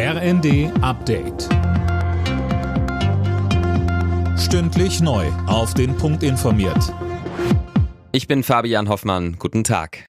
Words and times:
RND 0.00 0.70
Update. 0.80 1.48
Stündlich 4.38 5.00
neu. 5.00 5.26
Auf 5.48 5.74
den 5.74 5.96
Punkt 5.96 6.22
informiert. 6.22 6.94
Ich 8.12 8.28
bin 8.28 8.44
Fabian 8.44 8.88
Hoffmann. 8.88 9.40
Guten 9.40 9.64
Tag. 9.64 10.06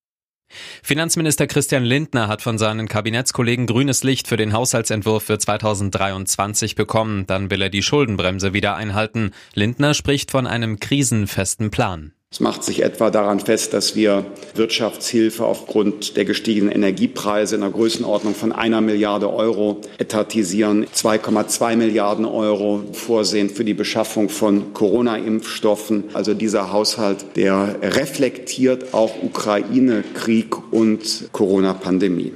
Finanzminister 0.84 1.48
Christian 1.48 1.84
Lindner 1.84 2.28
hat 2.28 2.44
von 2.44 2.60
seinen 2.60 2.88
Kabinettskollegen 2.88 3.66
grünes 3.66 4.04
Licht 4.04 4.28
für 4.28 4.38
den 4.38 4.54
Haushaltsentwurf 4.54 5.24
für 5.24 5.40
2023 5.40 6.76
bekommen. 6.76 7.26
Dann 7.26 7.50
will 7.50 7.64
er 7.64 7.70
die 7.70 7.82
Schuldenbremse 7.82 8.54
wieder 8.54 8.76
einhalten. 8.76 9.32
Lindner 9.56 9.96
spricht 9.96 10.30
von 10.30 10.46
einem 10.46 10.80
krisenfesten 10.80 11.72
Plan. 11.72 12.14
Es 12.32 12.40
macht 12.40 12.64
sich 12.64 12.84
etwa 12.84 13.10
daran 13.10 13.40
fest, 13.40 13.74
dass 13.74 13.96
wir 13.96 14.24
Wirtschaftshilfe 14.54 15.44
aufgrund 15.44 16.16
der 16.16 16.26
gestiegenen 16.26 16.72
Energiepreise 16.72 17.56
in 17.56 17.62
der 17.62 17.72
Größenordnung 17.72 18.36
von 18.36 18.52
einer 18.52 18.82
Milliarde 18.82 19.34
Euro 19.34 19.82
etatisieren, 19.98 20.86
2,2 20.86 21.76
Milliarden 21.76 22.26
Euro 22.26 22.84
vorsehen 22.94 23.50
für 23.50 23.66
die 23.66 23.74
Beschaffung 23.74 24.30
von 24.30 24.74
Corona-Impfstoffen. 24.76 26.04
Also 26.14 26.36
dieser 26.36 26.72
Haushalt, 26.72 27.36
der 27.36 27.78
reflektiert 27.82 28.94
auch 28.94 29.24
Ukraine-Krieg 29.24 30.56
und 30.72 31.30
Corona-Pandemie. 31.32 32.34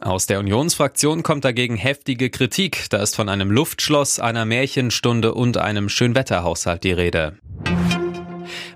Aus 0.00 0.26
der 0.26 0.38
Unionsfraktion 0.38 1.24
kommt 1.24 1.44
dagegen 1.44 1.76
heftige 1.76 2.30
Kritik. 2.30 2.86
Da 2.90 3.02
ist 3.02 3.16
von 3.16 3.28
einem 3.28 3.50
Luftschloss, 3.50 4.20
einer 4.20 4.44
Märchenstunde 4.44 5.34
und 5.34 5.56
einem 5.56 5.88
Schönwetterhaushalt 5.88 6.84
die 6.84 6.92
Rede. 6.92 7.38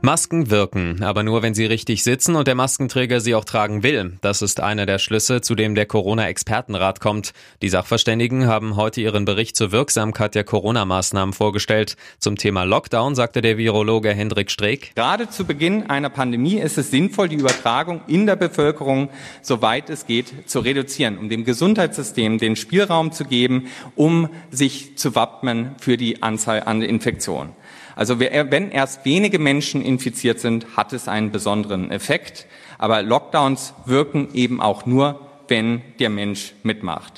Masken 0.01 0.51
wirken, 0.51 1.03
aber 1.03 1.25
nur 1.25 1.43
wenn 1.43 1.55
sie 1.55 1.67
richtig 1.67 2.05
sitzen 2.05 2.37
und 2.37 2.47
der 2.47 2.55
Maskenträger 2.55 3.21
sie 3.21 3.35
auch 3.35 3.45
tragen 3.45 3.83
will. 3.83 4.17
Das 4.21 4.43
ist 4.43 4.61
einer 4.61 4.87
der 4.87 4.99
Schlüsse, 4.99 5.41
zu 5.41 5.57
dem 5.57 5.75
der 5.75 5.87
Corona-Expertenrat 5.87 7.01
kommt. 7.01 7.33
Die 7.63 7.69
Sachverständigen 7.69 8.47
haben 8.47 8.77
heute 8.77 9.01
ihren 9.01 9.25
Bericht 9.25 9.57
zur 9.57 9.73
Wirksamkeit 9.73 10.37
der 10.37 10.45
Corona-Maßnahmen 10.45 11.33
vorgestellt. 11.33 11.97
Zum 12.19 12.37
Thema 12.37 12.63
Lockdown 12.63 13.17
sagte 13.17 13.41
der 13.41 13.59
Virologe 13.59 14.15
Hendrik 14.15 14.53
Streeck. 14.53 14.93
Gerade 14.95 15.31
zu 15.31 15.45
Beginn 15.45 15.91
einer 15.91 16.11
Pandemie 16.11 16.59
ist 16.59 16.79
es 16.79 16.91
sinnvoll, 16.91 17.29
die 17.29 17.37
Übertragung 17.37 18.03
in 18.07 18.27
der 18.27 18.37
Bevölkerung, 18.37 19.09
soweit 19.43 19.91
es 19.91 20.07
geht, 20.07 20.49
zu 20.49 20.61
reduzieren, 20.61 21.19
um 21.19 21.29
dem 21.29 21.45
Gesundheitssystem 21.45 22.39
den 22.39 22.55
Spielraum 22.55 23.11
zu 23.11 23.25
geben, 23.25 23.67
um 23.97 24.29
sich 24.51 24.97
zu 24.97 25.17
wappnen 25.17 25.75
für 25.81 25.97
die 25.97 26.23
Anzahl 26.23 26.63
an 26.63 26.83
Infektionen. 26.83 27.53
Also 27.99 28.21
wenn 28.21 28.71
erst 28.71 29.05
wenige 29.05 29.41
Menschen 29.41 29.83
infiziert 29.83 30.39
sind, 30.39 30.77
hat 30.77 30.93
es 30.93 31.09
einen 31.09 31.33
besonderen 31.33 31.91
Effekt. 31.91 32.47
Aber 32.79 33.03
Lockdowns 33.03 33.75
wirken 33.87 34.29
eben 34.35 34.61
auch 34.61 34.87
nur, 34.87 35.19
wenn 35.49 35.83
der 35.99 36.09
Mensch 36.09 36.55
mitmacht. 36.63 37.15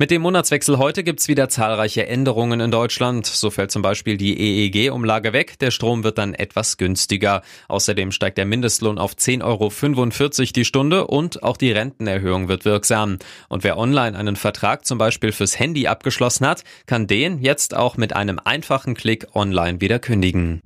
Mit 0.00 0.12
dem 0.12 0.22
Monatswechsel 0.22 0.78
heute 0.78 1.02
gibt's 1.02 1.26
wieder 1.26 1.48
zahlreiche 1.48 2.06
Änderungen 2.06 2.60
in 2.60 2.70
Deutschland. 2.70 3.26
So 3.26 3.50
fällt 3.50 3.72
zum 3.72 3.82
Beispiel 3.82 4.16
die 4.16 4.38
EEG-Umlage 4.38 5.32
weg. 5.32 5.58
Der 5.58 5.72
Strom 5.72 6.04
wird 6.04 6.18
dann 6.18 6.34
etwas 6.34 6.76
günstiger. 6.76 7.42
Außerdem 7.66 8.12
steigt 8.12 8.38
der 8.38 8.44
Mindestlohn 8.44 8.96
auf 8.96 9.14
10,45 9.14 9.42
Euro 9.42 10.52
die 10.54 10.64
Stunde 10.64 11.08
und 11.08 11.42
auch 11.42 11.56
die 11.56 11.72
Rentenerhöhung 11.72 12.46
wird 12.46 12.64
wirksam. 12.64 13.18
Und 13.48 13.64
wer 13.64 13.76
online 13.76 14.16
einen 14.16 14.36
Vertrag 14.36 14.86
zum 14.86 14.98
Beispiel 14.98 15.32
fürs 15.32 15.58
Handy 15.58 15.88
abgeschlossen 15.88 16.46
hat, 16.46 16.62
kann 16.86 17.08
den 17.08 17.40
jetzt 17.40 17.74
auch 17.74 17.96
mit 17.96 18.14
einem 18.14 18.38
einfachen 18.44 18.94
Klick 18.94 19.26
online 19.34 19.80
wieder 19.80 19.98
kündigen. 19.98 20.62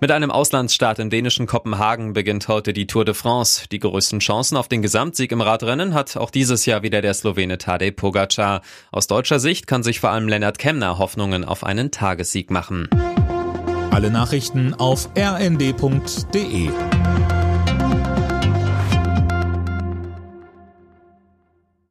Mit 0.00 0.10
einem 0.10 0.30
Auslandsstart 0.30 0.98
im 0.98 1.10
dänischen 1.10 1.46
Kopenhagen 1.46 2.12
beginnt 2.12 2.48
heute 2.48 2.72
die 2.72 2.86
Tour 2.86 3.04
de 3.04 3.14
France. 3.14 3.66
Die 3.70 3.78
größten 3.78 4.18
Chancen 4.18 4.56
auf 4.56 4.68
den 4.68 4.82
Gesamtsieg 4.82 5.32
im 5.32 5.40
Radrennen 5.40 5.94
hat 5.94 6.16
auch 6.16 6.30
dieses 6.30 6.66
Jahr 6.66 6.82
wieder 6.82 7.00
der 7.00 7.14
Slowene 7.14 7.58
Tadej 7.58 7.92
Pogacar. 7.92 8.62
Aus 8.90 9.06
deutscher 9.06 9.38
Sicht 9.38 9.66
kann 9.66 9.82
sich 9.82 10.00
vor 10.00 10.10
allem 10.10 10.28
Lennart 10.28 10.58
Kemner 10.58 10.98
Hoffnungen 10.98 11.44
auf 11.44 11.64
einen 11.64 11.90
Tagessieg 11.90 12.50
machen. 12.50 12.88
Alle 13.90 14.10
Nachrichten 14.10 14.74
auf 14.74 15.08
rnd.de 15.16 16.70